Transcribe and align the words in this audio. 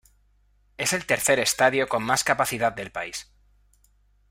Es 0.79 0.93
el 0.93 1.05
tercer 1.05 1.37
estadio 1.39 1.87
con 1.87 2.01
más 2.01 2.23
capacidad 2.23 2.73
del 2.73 2.89
país. 2.91 3.31